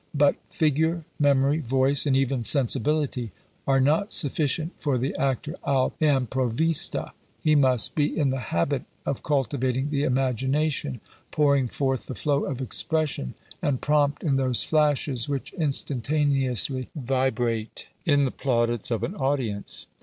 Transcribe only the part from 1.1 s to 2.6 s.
memory, voice, and even